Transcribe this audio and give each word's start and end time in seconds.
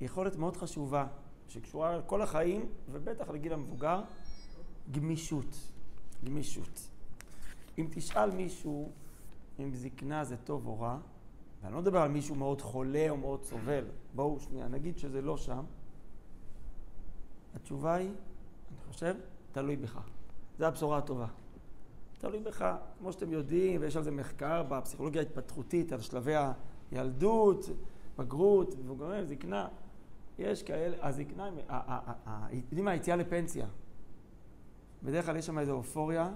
יכולת 0.00 0.36
מאוד 0.36 0.56
חשובה, 0.56 1.06
שקשורה 1.48 1.98
לכל 1.98 2.22
החיים, 2.22 2.66
ובטח 2.90 3.28
לגיל 3.28 3.52
המבוגר, 3.52 4.02
גמישות. 4.90 5.70
גמישות. 6.24 6.88
אם 7.78 7.86
תשאל 7.90 8.30
מישהו 8.30 8.92
אם 9.58 9.74
זקנה 9.74 10.24
זה 10.24 10.36
טוב 10.36 10.66
או 10.66 10.80
רע, 10.80 10.98
ואני 11.62 11.74
לא 11.74 11.80
מדבר 11.80 11.98
על 11.98 12.10
מישהו 12.10 12.34
מאוד 12.34 12.60
חולה 12.60 13.10
או 13.10 13.16
מאוד 13.16 13.44
סובל, 13.44 13.84
בואו 14.14 14.40
שנייה, 14.40 14.68
נגיד 14.68 14.98
שזה 14.98 15.22
לא 15.22 15.36
שם, 15.36 15.64
התשובה 17.54 17.94
היא, 17.94 18.08
אני 18.08 18.92
חושב, 18.92 19.14
תלוי 19.52 19.76
בך. 19.76 20.00
זו 20.58 20.64
הבשורה 20.64 20.98
הטובה. 20.98 21.26
תלוי 22.18 22.40
בך, 22.40 22.74
כמו 22.98 23.12
שאתם 23.12 23.32
יודעים, 23.32 23.80
ויש 23.80 23.96
על 23.96 24.02
זה 24.02 24.10
מחקר 24.10 24.62
בפסיכולוגיה 24.62 25.22
ההתפתחותית, 25.22 25.92
על 25.92 26.00
שלבי 26.00 26.34
הילדות, 26.92 27.66
בגרות, 28.18 28.74
מבוגרים, 28.78 29.26
זקנה. 29.26 29.68
יש 30.38 30.62
כאלה, 30.62 30.96
הזקנה, 31.08 31.50
יודעים 32.50 32.84
מה, 32.84 32.90
היציאה 32.90 33.16
לפנסיה. 33.16 33.66
בדרך 35.02 35.26
כלל 35.26 35.36
יש 35.36 35.46
שם 35.46 35.58
איזו 35.58 35.72
אופוריה, 35.72 36.30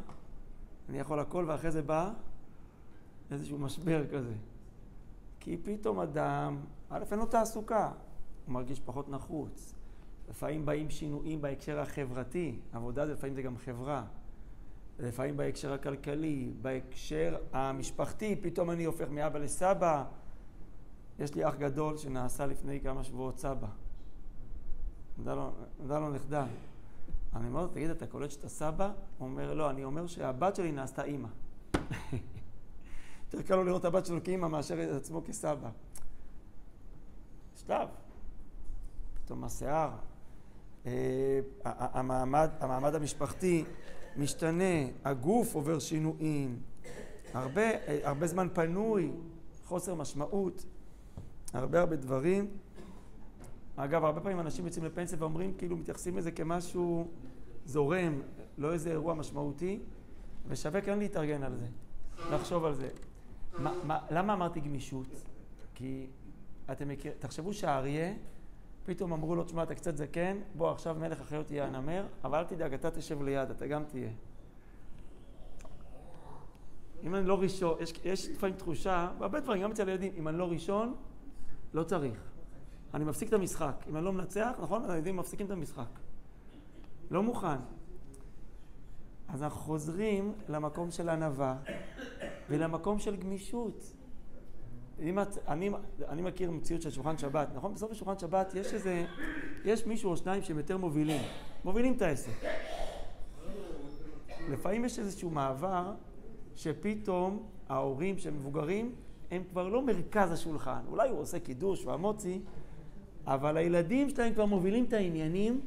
אני 0.88 0.98
יכול 0.98 1.20
הכל, 1.20 1.44
ואחרי 1.48 1.70
זה 1.70 1.82
בא 1.82 2.12
איזשהו 3.30 3.58
משבר 3.58 4.06
כזה. 4.12 4.34
כי 5.40 5.56
פתאום 5.56 6.00
אדם, 6.00 6.60
א', 6.90 7.02
אין 7.10 7.18
לו 7.18 7.26
תעסוקה, 7.26 7.92
הוא 8.46 8.52
מרגיש 8.52 8.80
פחות 8.80 9.08
נחוץ. 9.08 9.74
לפעמים 10.30 10.66
באים 10.66 10.90
שינויים 10.90 11.40
בהקשר 11.40 11.80
החברתי, 11.80 12.60
עבודה 12.72 13.06
זה 13.06 13.12
לפעמים 13.12 13.34
זה 13.34 13.42
גם 13.42 13.56
חברה. 13.56 14.04
לפעמים 14.98 15.36
בהקשר 15.36 15.72
הכלכלי, 15.72 16.52
בהקשר 16.62 17.36
המשפחתי, 17.52 18.36
פתאום 18.42 18.70
אני 18.70 18.84
הופך 18.84 19.08
מאבא 19.10 19.38
לסבא. 19.38 20.04
יש 21.18 21.34
לי 21.34 21.48
אח 21.48 21.54
גדול 21.54 21.96
שנעשה 21.96 22.46
לפני 22.46 22.80
כמה 22.80 23.04
שבועות 23.04 23.38
סבא. 23.38 23.68
נדע 25.18 25.98
לו 25.98 26.10
נכדה. 26.14 26.46
אני 27.36 27.48
אומר 27.48 27.62
לו, 27.62 27.68
תגיד, 27.68 27.90
אתה 27.90 28.06
קולט 28.06 28.30
שאתה 28.30 28.48
סבא? 28.48 28.92
הוא 29.18 29.28
אומר, 29.28 29.54
לא, 29.54 29.70
אני 29.70 29.84
אומר 29.84 30.06
שהבת 30.06 30.56
שלי 30.56 30.72
נעשתה 30.72 31.04
אימא. 31.04 31.28
יותר 33.32 33.42
קל 33.46 33.56
לו 33.56 33.64
לראות 33.64 33.80
את 33.80 33.84
הבת 33.84 34.06
שלו 34.06 34.24
כאימא 34.24 34.48
מאשר 34.48 34.84
את 34.84 34.96
עצמו 34.96 35.22
כסבא. 35.24 35.70
שלב. 37.66 37.88
פתאום 39.24 39.44
השיער. 39.44 39.90
אה, 40.86 41.40
המעמד, 41.64 42.94
המשפחתי 42.94 43.64
משתנה, 44.16 44.84
הגוף 45.04 45.54
עובר 45.54 45.78
שינויים, 45.78 46.60
אה, 47.34 47.44
הרבה 48.02 48.26
זמן 48.26 48.48
פנוי, 48.52 49.12
חוסר 49.64 49.94
משמעות, 49.94 50.64
הרבה 51.52 51.80
הרבה 51.80 51.96
דברים. 51.96 52.50
אגב, 53.76 54.04
הרבה 54.04 54.20
פעמים 54.20 54.40
אנשים 54.40 54.66
יוצאים 54.66 54.84
לפנסיה 54.84 55.18
ואומרים, 55.20 55.54
כאילו 55.58 55.76
מתייחסים 55.76 56.16
לזה 56.16 56.30
כמשהו 56.30 57.08
זורם, 57.64 58.20
לא 58.58 58.72
איזה 58.72 58.90
אירוע 58.90 59.14
משמעותי, 59.14 59.80
ושווה 60.48 60.80
כן 60.80 60.98
להתארגן 60.98 61.42
על 61.42 61.56
זה, 61.56 61.66
לחשוב 62.30 62.64
על 62.64 62.74
זה. 62.74 62.88
מה, 63.58 63.72
מה, 63.84 63.98
למה 64.10 64.32
אמרתי 64.32 64.60
גמישות? 64.60 65.06
כי 65.74 66.06
אתם 66.72 66.88
מכירים, 66.88 67.18
תחשבו 67.18 67.52
שהאריה, 67.52 68.12
פתאום 68.84 69.12
אמרו 69.12 69.34
לו, 69.34 69.44
תשמע, 69.44 69.62
אתה 69.62 69.74
קצת 69.74 69.96
זקן, 69.96 70.38
בוא 70.54 70.70
עכשיו 70.70 70.96
מלך 71.00 71.20
החיות 71.20 71.50
יהיה 71.50 71.66
הנמר, 71.66 72.06
אבל 72.24 72.38
אל 72.38 72.44
תדאג, 72.44 72.74
אתה 72.74 72.90
תשב 72.90 73.22
ליד, 73.22 73.50
אתה 73.50 73.66
גם 73.66 73.84
תהיה. 73.84 74.10
אם 77.02 77.14
אני 77.14 77.26
לא 77.26 77.40
ראשון, 77.40 77.78
יש, 78.04 78.28
לפעמים 78.28 78.56
תחושה, 78.56 79.10
בהרבה 79.18 79.40
דברים, 79.40 79.62
גם 79.62 79.70
אצל 79.70 79.88
הילדים, 79.88 80.12
אם 80.16 80.28
אני 80.28 80.38
לא 80.38 80.50
ראשון, 80.50 80.94
לא 81.74 81.82
צריך. 81.82 82.31
אני 82.94 83.04
מפסיק 83.04 83.28
את 83.28 83.32
המשחק. 83.32 83.84
אם 83.88 83.96
אני 83.96 84.04
לא 84.04 84.12
מנצח, 84.12 84.52
נכון? 84.62 84.90
הילדים 84.90 85.16
מפסיקים 85.16 85.46
את 85.46 85.50
המשחק. 85.50 85.98
לא 87.10 87.22
מוכן. 87.22 87.58
אז 89.28 89.42
אנחנו 89.42 89.60
חוזרים 89.60 90.32
למקום 90.48 90.90
של 90.90 91.08
ענווה 91.08 91.56
ולמקום 92.50 92.98
של 92.98 93.16
גמישות. 93.16 93.92
אני, 94.98 95.12
אני, 95.48 95.70
אני 96.08 96.22
מכיר 96.22 96.50
מציאות 96.50 96.82
של 96.82 96.90
שולחן 96.90 97.18
שבת, 97.18 97.48
נכון? 97.54 97.74
בסוף 97.74 97.90
השולחן 97.90 98.18
שבת 98.18 98.54
יש 98.54 98.74
איזה, 98.74 99.06
יש 99.64 99.86
מישהו 99.86 100.10
או 100.10 100.16
שניים 100.16 100.42
שהם 100.42 100.58
יותר 100.58 100.76
מובילים, 100.76 101.22
מובילים 101.64 101.96
את 101.96 102.02
העסק. 102.02 102.30
לפעמים 104.50 104.84
יש 104.84 104.98
איזשהו 104.98 105.30
מעבר 105.30 105.92
שפתאום 106.54 107.46
ההורים 107.68 108.18
שהם 108.18 108.34
מבוגרים 108.34 108.94
הם 109.30 109.42
כבר 109.50 109.68
לא 109.68 109.86
מרכז 109.86 110.32
השולחן. 110.32 110.80
אולי 110.88 111.08
הוא 111.08 111.18
עושה 111.18 111.38
קידוש 111.38 111.84
והמוצי, 111.84 112.40
אבל 113.26 113.56
הילדים 113.56 114.10
שלהם 114.10 114.34
כבר 114.34 114.46
מובילים 114.46 114.84
את 114.84 114.92
העניינים, 114.92 115.60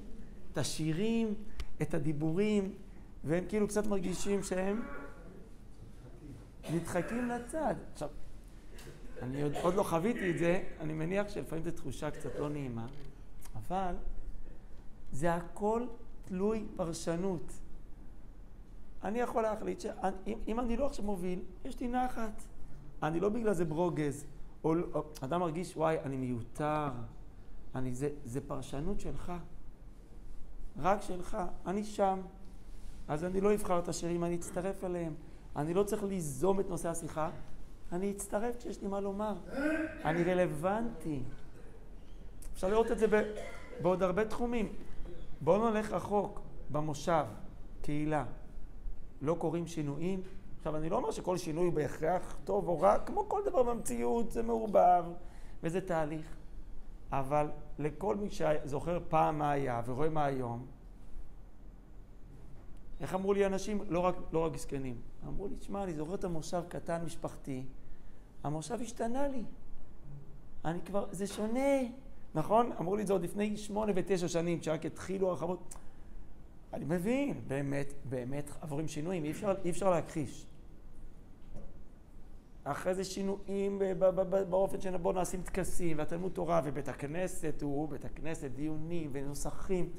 את 0.52 0.58
השירים, 0.58 1.34
את 1.82 1.94
הדיבורים, 1.94 2.74
והם 3.24 3.44
כאילו 3.50 3.68
קצת 3.68 3.88
מרגישים 3.88 4.44
שהם 4.44 4.82
נדחקים 6.74 7.30
לצד. 7.30 7.76
עכשיו, 7.94 8.10
אני 9.22 9.42
עוד, 9.42 9.54
עוד 9.62 9.74
לא 9.74 9.84
חוויתי 9.84 10.32
את 10.32 10.38
זה, 10.38 10.64
אני 10.80 10.94
מניח 10.94 11.30
שלפעמים 11.30 11.64
זו 11.64 11.72
תחושה 11.72 12.12
קצת 12.12 12.40
לא 12.40 12.50
נעימה, 12.50 12.88
אבל 13.56 13.96
זה 15.12 15.34
הכל 15.34 15.86
תלוי 16.26 16.66
פרשנות. 16.76 17.52
אני 19.04 19.20
יכול 19.20 19.44
להחליט 19.44 19.80
שאם 19.80 20.60
אני 20.60 20.78
לא 20.78 20.86
עכשיו 20.86 21.06
מוביל, 21.06 21.40
יש 21.66 21.80
לי 21.80 21.88
נחת. 21.88 22.44
אני 23.04 23.20
לא 23.20 23.30
בגלל 23.30 23.54
זה 23.54 23.66
ברוגז. 23.66 24.26
או, 24.64 24.74
או 24.94 25.04
אדם 25.22 25.40
מרגיש, 25.40 25.78
וואי, 25.78 25.98
אני 26.04 26.18
מיותר. 26.18 26.90
אני, 27.76 27.94
זה, 27.94 28.10
זה 28.26 28.42
פרשנות 28.42 29.00
שלך. 29.00 29.32
רק 30.78 31.02
שלך. 31.02 31.38
אני 31.66 31.84
שם. 31.84 32.22
אז 33.08 33.24
אני 33.24 33.42
לא 33.42 33.54
אבחר 33.54 33.80
את 33.80 33.88
השירים, 33.88 34.24
אני 34.24 34.36
אצטרף 34.36 34.84
אליהם. 34.84 35.14
אני 35.56 35.74
לא 35.74 35.84
צריך 35.84 36.04
ליזום 36.04 36.60
את 36.60 36.70
נושא 36.70 36.90
השיחה, 36.90 37.30
אני 37.92 38.12
אצטרף 38.12 38.58
כשיש 38.58 38.82
לי 38.82 38.88
מה 38.88 39.00
לומר. 39.00 39.36
אני 40.06 40.24
רלוונטי. 40.24 41.24
אפשר 42.54 42.68
לראות 42.68 42.92
את 42.92 43.00
זה 43.00 43.06
בעוד 43.82 44.04
הרבה 44.04 44.26
תחומים. 44.26 44.74
בואו 45.42 45.70
נלך 45.70 45.92
רחוק, 45.92 46.42
במושב, 46.70 47.26
קהילה. 47.82 48.26
לא 49.22 49.36
קורים 49.40 49.68
שינויים. 49.68 50.22
עכשיו, 50.58 50.76
אני 50.76 50.90
לא 50.90 50.96
אומר 50.96 51.12
שכל 51.12 51.38
שינוי 51.38 51.72
בהכרח 51.72 52.36
טוב 52.44 52.68
או 52.68 52.82
רע, 52.82 53.00
כמו 53.00 53.30
כל 53.30 53.42
דבר 53.46 53.64
במציאות, 53.64 54.32
זה 54.32 54.44
מעורבב 54.44 55.06
וזה 55.64 55.82
תהליך. 55.82 56.36
אבל 57.20 57.48
לכל 57.80 58.16
מי 58.16 58.30
שזוכר 58.30 59.00
פעם 59.10 59.40
מה 59.40 59.52
היה 59.52 59.82
ורואה 59.86 60.10
מה 60.10 60.26
היום, 60.26 60.66
איך 63.02 63.14
אמרו 63.14 63.34
לי 63.34 63.46
אנשים? 63.46 63.82
לא 63.88 64.00
רק, 64.00 64.16
לא 64.32 64.46
רק 64.46 64.58
זקנים. 64.58 65.02
אמרו 65.28 65.48
לי, 65.48 65.56
תשמע, 65.56 65.84
אני 65.84 65.94
זוכר 65.94 66.16
את 66.16 66.24
המושב 66.24 66.64
קטן 66.68 67.06
משפחתי, 67.06 67.64
המושב 68.44 68.82
השתנה 68.82 69.28
לי. 69.28 69.44
אני 70.66 70.82
כבר, 70.82 71.06
זה 71.12 71.28
שונה, 71.28 71.80
נכון? 72.36 72.72
אמרו 72.80 72.96
לי 72.96 73.02
את 73.02 73.08
זה 73.08 73.14
עוד 73.14 73.24
לפני 73.24 73.58
שמונה 73.58 73.92
ותשע 73.96 74.28
שנים, 74.28 74.60
כשרק 74.60 74.86
התחילו 74.86 75.30
הרחבות. 75.30 75.76
אני 76.74 76.86
מבין, 76.86 77.42
באמת, 77.48 77.94
באמת 78.10 78.52
עבורים 78.62 78.88
שינויים, 78.88 79.24
אי 79.26 79.32
אפשר, 79.32 79.54
אי 79.66 79.70
אפשר 79.70 79.90
להכחיש. 79.90 80.46
אחרי 82.66 82.96
זה 82.96 83.04
שינויים 83.04 83.82
באופן 84.50 84.82
שבו 84.82 85.12
נעשים 85.12 85.42
טקסים, 85.42 85.98
והתלמוד 85.98 86.32
תורה, 86.32 86.62
ובית 86.64 86.88
הכנסת 86.88 87.62
הוא 87.62 87.90
בית 87.90 88.06
הכנסת, 88.06 88.52
דיונים 88.52 89.10
ונוסחים. 89.14 89.90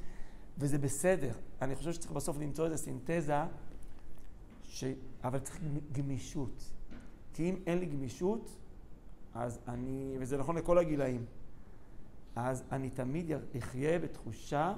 וזה 0.59 0.78
בסדר. 0.78 1.32
אני 1.62 1.76
חושב 1.76 1.93
שצריך 1.93 2.12
בסוף 2.12 2.38
למצוא 2.38 2.66
איזו 2.66 2.78
סינתזה, 2.78 3.34
ש... 4.62 4.84
אבל 5.25 5.38
צריך 5.38 5.60
גמישות. 5.93 6.72
כי 7.34 7.50
אם 7.50 7.56
אין 7.66 7.78
לי 7.78 7.87
גמישות, 7.87 8.56
אז 9.34 9.60
אני, 9.69 10.16
וזה 10.21 10.37
נכון 10.38 10.56
לכל 10.56 10.78
הגילאים, 10.78 11.25
אז 12.37 12.65
אני 12.72 12.91
תמיד 12.91 13.31
אחיה 13.58 13.99
בתחושה 13.99 14.75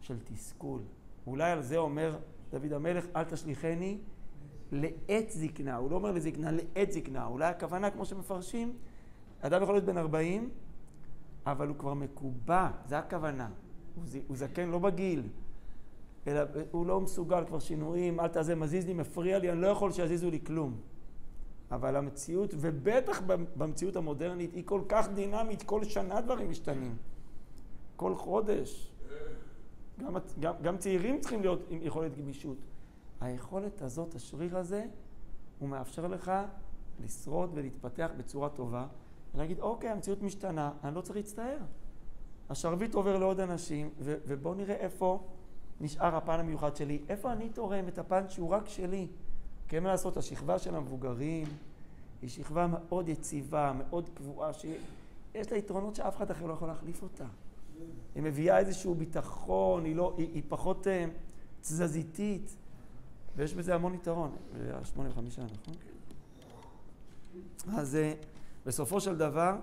של 0.00 0.16
תסכול. 0.24 0.80
אולי 1.26 1.50
על 1.50 1.62
זה 1.62 1.76
אומר 1.76 2.18
דוד 2.50 2.72
המלך, 2.72 3.04
אל 3.16 3.24
תשליכני 3.24 3.98
לעת 4.72 5.30
זקנה. 5.30 5.76
הוא 5.76 5.90
לא 5.90 5.96
אומר 5.96 6.12
לזקנה, 6.12 6.50
לעת 6.50 6.92
זקנה. 6.92 7.26
אולי 7.26 7.46
הכוונה, 7.46 7.90
כמו 7.90 8.04
שמפרשים, 8.04 8.72
אדם 9.40 9.62
יכול 9.62 9.74
להיות 9.74 9.84
בן 9.84 9.98
40, 9.98 10.50
אבל 11.46 11.68
הוא 11.68 11.76
כבר 11.76 11.94
מקובע, 11.94 12.70
זה 12.88 12.98
הכוונה. 12.98 13.48
הוא 14.26 14.36
זקן 14.36 14.68
לא 14.68 14.78
בגיל, 14.78 15.22
אלא 16.26 16.40
הוא 16.70 16.86
לא 16.86 17.00
מסוגל 17.00 17.44
כבר 17.46 17.58
שינויים, 17.58 18.20
אל 18.20 18.28
תעזה, 18.28 18.54
מזיז 18.54 18.86
לי, 18.86 18.94
מפריע 18.94 19.38
לי, 19.38 19.52
אני 19.52 19.60
לא 19.60 19.66
יכול 19.66 19.92
שיזיזו 19.92 20.30
לי 20.30 20.40
כלום. 20.40 20.76
אבל 21.70 21.96
המציאות, 21.96 22.54
ובטח 22.58 23.22
במציאות 23.56 23.96
המודרנית, 23.96 24.54
היא 24.54 24.62
כל 24.66 24.80
כך 24.88 25.08
דינמית, 25.14 25.62
כל 25.62 25.84
שנה 25.84 26.20
דברים 26.20 26.50
משתנים. 26.50 26.96
כל 27.96 28.14
חודש. 28.14 28.92
גם, 30.00 30.16
גם, 30.40 30.54
גם 30.62 30.76
צעירים 30.78 31.20
צריכים 31.20 31.40
להיות 31.40 31.60
עם 31.70 31.78
יכולת 31.82 32.18
גמישות. 32.18 32.56
היכולת 33.20 33.82
הזאת, 33.82 34.14
השריר 34.14 34.58
הזה, 34.58 34.86
הוא 35.58 35.68
מאפשר 35.68 36.06
לך 36.06 36.32
לשרוד 37.04 37.50
ולהתפתח 37.54 38.10
בצורה 38.16 38.48
טובה, 38.48 38.86
ולהגיד, 39.34 39.60
אוקיי, 39.60 39.90
המציאות 39.90 40.22
משתנה, 40.22 40.72
אני 40.84 40.94
לא 40.94 41.00
צריך 41.00 41.16
להצטער. 41.16 41.58
השרביט 42.50 42.94
עובר 42.94 43.18
לעוד 43.18 43.40
אנשים, 43.40 43.90
ו- 43.98 44.16
ובואו 44.26 44.54
נראה 44.54 44.74
איפה 44.74 45.22
נשאר 45.80 46.16
הפן 46.16 46.40
המיוחד 46.40 46.76
שלי, 46.76 47.02
איפה 47.08 47.32
אני 47.32 47.48
תורם 47.48 47.88
את 47.88 47.98
הפן 47.98 48.28
שהוא 48.28 48.50
רק 48.50 48.68
שלי. 48.68 49.08
כי 49.68 49.76
אין 49.76 49.82
מה 49.82 49.90
לעשות, 49.90 50.16
השכבה 50.16 50.58
של 50.58 50.74
המבוגרים 50.74 51.46
היא 52.22 52.30
שכבה 52.30 52.66
מאוד 52.66 53.08
יציבה, 53.08 53.72
מאוד 53.78 54.08
קבועה, 54.14 54.52
שיש 54.52 55.52
לה 55.52 55.58
יתרונות 55.58 55.94
שאף 55.94 56.16
אחד 56.16 56.30
אחר 56.30 56.46
לא 56.46 56.52
יכול 56.52 56.68
להחליף 56.68 57.02
אותה. 57.02 57.24
היא 58.14 58.22
מביאה 58.22 58.58
איזשהו 58.58 58.94
ביטחון, 58.94 59.84
היא, 59.84 59.96
לא, 59.96 60.14
היא, 60.18 60.28
היא 60.34 60.42
פחות 60.48 60.86
uh, 60.86 60.90
תזזיתית, 61.60 62.56
ויש 63.36 63.54
בזה 63.54 63.74
המון 63.74 63.94
יתרון. 63.94 64.36
שמונה 64.84 65.10
וחמישה, 65.10 65.42
נכון? 65.42 65.74
אז 67.74 67.98
uh, 67.98 68.24
בסופו 68.66 69.00
של 69.00 69.16
דבר, 69.16 69.56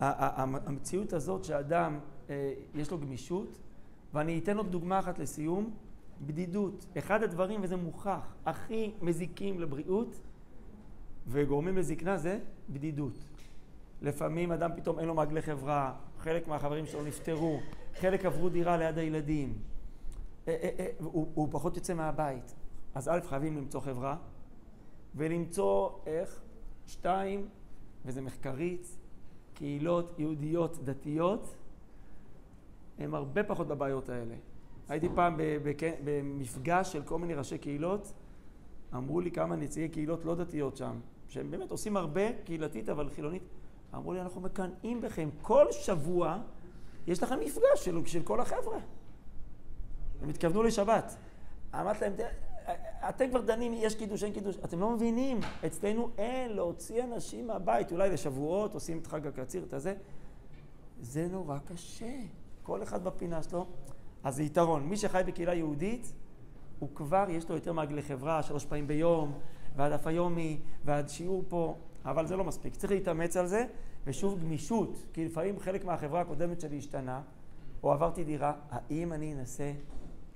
המציאות 0.00 1.12
הזאת 1.12 1.44
שאדם, 1.44 1.98
uh, 2.26 2.30
יש 2.74 2.90
לו 2.90 2.98
גמישות, 2.98 3.58
ואני 4.14 4.38
אתן 4.38 4.56
עוד 4.56 4.70
דוגמה 4.70 4.98
אחת 4.98 5.18
לסיום, 5.18 5.70
בדידות. 6.26 6.86
אחד 6.98 7.22
הדברים, 7.22 7.60
וזה 7.62 7.76
מוכח, 7.76 8.34
הכי 8.46 8.92
מזיקים 9.02 9.60
לבריאות 9.60 10.20
וגורמים 11.26 11.78
לזקנה 11.78 12.16
זה 12.16 12.38
בדידות. 12.70 13.18
לפעמים 14.02 14.52
אדם 14.52 14.70
פתאום 14.76 14.98
אין 14.98 15.08
לו 15.08 15.14
מעגלי 15.14 15.42
חברה, 15.42 15.94
חלק 16.18 16.48
מהחברים 16.48 16.86
שלו 16.86 17.02
נפטרו, 17.02 17.60
חלק 18.00 18.24
עברו 18.24 18.48
דירה 18.48 18.76
ליד 18.76 18.98
הילדים, 18.98 19.54
אה, 20.48 20.56
אה, 20.62 20.70
אה, 20.78 20.86
הוא, 20.98 21.26
הוא 21.34 21.48
פחות 21.50 21.76
יוצא 21.76 21.94
מהבית. 21.94 22.54
אז 22.94 23.08
א', 23.08 23.18
חייבים 23.28 23.56
למצוא 23.56 23.80
חברה, 23.80 24.16
ולמצוא 25.14 25.90
איך? 26.06 26.40
שתיים, 26.86 27.48
וזה 28.04 28.20
מחקרית, 28.20 28.96
קהילות 29.54 30.18
יהודיות 30.18 30.78
דתיות, 30.84 31.56
הן 32.98 33.14
הרבה 33.14 33.42
פחות 33.42 33.68
בבעיות 33.68 34.08
האלה. 34.08 34.34
הייתי 34.88 35.08
פעם 35.14 35.36
במפגש 36.04 36.92
של 36.92 37.02
כל 37.02 37.18
מיני 37.18 37.34
ראשי 37.34 37.58
קהילות, 37.58 38.12
אמרו 38.94 39.20
לי 39.20 39.30
כמה 39.30 39.56
נציגי 39.56 39.88
קהילות 39.88 40.24
לא 40.24 40.34
דתיות 40.34 40.76
שם, 40.76 41.00
שהם 41.28 41.50
באמת 41.50 41.70
עושים 41.70 41.96
הרבה, 41.96 42.32
קהילתית 42.44 42.88
אבל 42.88 43.08
חילונית, 43.10 43.42
אמרו 43.94 44.12
לי, 44.12 44.20
אנחנו 44.20 44.40
מקנאים 44.40 45.00
בכם, 45.00 45.28
כל 45.42 45.66
שבוע 45.72 46.38
יש 47.06 47.22
לכם 47.22 47.40
מפגש 47.40 47.84
של, 47.84 48.06
של 48.06 48.22
כל 48.22 48.40
החבר'ה. 48.40 48.78
הם 50.22 50.28
התכוונו 50.28 50.62
לשבת. 50.62 51.16
אמרתי 51.74 52.00
להם, 52.00 52.12
אתם 53.08 53.30
כבר 53.30 53.40
דנים, 53.40 53.72
יש 53.74 53.94
קידוש, 53.94 54.24
אין 54.24 54.32
קידוש, 54.32 54.56
אתם 54.64 54.80
לא 54.80 54.90
מבינים, 54.90 55.40
אצלנו 55.66 56.10
אין 56.18 56.52
להוציא 56.52 57.04
אנשים 57.04 57.46
מהבית, 57.46 57.92
אולי 57.92 58.10
לשבועות, 58.10 58.74
עושים 58.74 58.98
את 58.98 59.06
חג 59.06 59.26
הקציר, 59.26 59.64
את 59.64 59.72
הזה. 59.72 59.94
זה 61.00 61.28
נורא 61.28 61.58
קשה. 61.58 62.16
כל 62.62 62.82
אחד 62.82 63.04
בפינה 63.04 63.42
שלו. 63.42 63.66
אז 64.24 64.36
זה 64.36 64.42
יתרון. 64.42 64.86
מי 64.86 64.96
שחי 64.96 65.22
בקהילה 65.26 65.54
יהודית, 65.54 66.12
הוא 66.78 66.88
כבר, 66.94 67.24
יש 67.28 67.48
לו 67.48 67.54
יותר 67.54 67.72
מעגלי 67.72 68.02
חברה, 68.02 68.42
שלוש 68.42 68.64
פעמים 68.64 68.86
ביום, 68.86 69.32
ועד 69.76 69.92
אף 69.92 70.06
היומי, 70.06 70.60
ועד 70.84 71.08
שיעור 71.08 71.44
פה, 71.48 71.76
אבל 72.04 72.26
זה 72.26 72.36
לא 72.36 72.44
מספיק. 72.44 72.76
צריך 72.76 72.92
להתאמץ 72.92 73.36
על 73.36 73.46
זה, 73.46 73.66
ושוב 74.06 74.40
גמישות, 74.40 75.06
כי 75.12 75.24
לפעמים 75.24 75.58
חלק 75.58 75.84
מהחברה 75.84 76.20
הקודמת 76.20 76.60
שלי 76.60 76.78
השתנה, 76.78 77.22
או 77.82 77.92
עברתי 77.92 78.24
דירה, 78.24 78.52
האם 78.70 79.12
אני 79.12 79.34
אנסה 79.34 79.72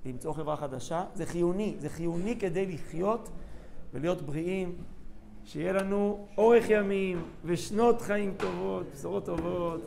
למצוא 0.05 0.33
חברה 0.33 0.55
חדשה? 0.57 1.03
זה 1.13 1.25
חיוני, 1.25 1.75
זה 1.79 1.89
חיוני 1.89 2.39
כדי 2.39 2.65
לחיות 2.65 3.29
ולהיות 3.93 4.21
בריאים, 4.21 4.75
שיהיה 5.45 5.73
לנו 5.73 6.27
אורך 6.37 6.65
ימים 6.69 7.23
ושנות 7.45 8.01
חיים 8.01 8.33
טובות, 8.37 8.85
בשורות 8.93 9.25
טובות. 9.25 9.81